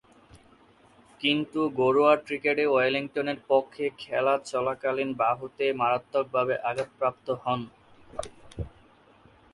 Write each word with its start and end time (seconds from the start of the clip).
কিন্তু 1.21 1.59
ঘরোয়া 1.79 2.13
ক্রিকেটে 2.25 2.65
ওয়েলিংটনের 2.69 3.39
পক্ষে 3.49 3.85
খেলা 4.03 4.35
চলাকালীন 4.51 5.09
বাহুতে 5.21 5.65
মারাত্মকভাবে 5.73 6.55
আঘাতপ্রাপ্ত 6.69 7.27
হন। 7.43 7.61